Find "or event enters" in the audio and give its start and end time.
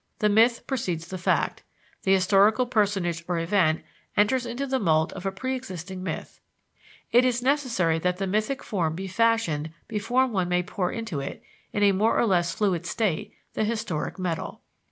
3.27-4.47